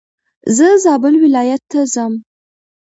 زه 0.55 0.67
زابل 0.83 1.13
ولايت 1.23 1.61
ته 1.71 1.79
ځم. 1.93 2.13